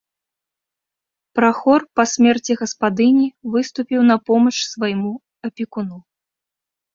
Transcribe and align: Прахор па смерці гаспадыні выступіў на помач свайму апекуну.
Прахор 1.39 1.85
па 1.99 2.05
смерці 2.13 2.51
гаспадыні 2.61 3.27
выступіў 3.57 4.01
на 4.09 4.15
помач 4.31 4.55
свайму 4.73 5.13
апекуну. 5.51 5.97